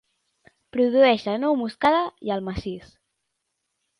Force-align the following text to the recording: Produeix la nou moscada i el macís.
Produeix 0.77 1.25
la 1.27 1.35
nou 1.43 1.59
moscada 1.59 2.01
i 2.29 2.33
el 2.37 2.43
macís. 2.47 2.89